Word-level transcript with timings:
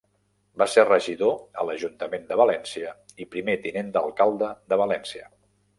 Va 0.61 0.67
ser 0.75 0.85
regidor 0.87 1.35
a 1.63 1.67
l'Ajuntament 1.69 2.25
de 2.33 2.39
València 2.43 2.97
i 3.25 3.31
Primer 3.35 3.61
Tinent 3.69 3.97
d'Alcalde 3.99 4.53
de 4.73 4.83
València. 4.85 5.33